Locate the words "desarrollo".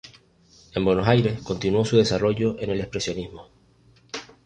1.95-2.55